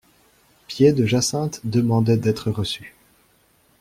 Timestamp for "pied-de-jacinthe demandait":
0.67-2.17